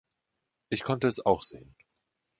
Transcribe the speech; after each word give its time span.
Ich 0.69 0.81
konnte 0.81 1.07
es 1.07 1.19
auch 1.23 1.43
sehen. 1.43 1.75